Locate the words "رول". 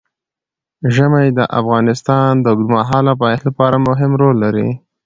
4.21-4.35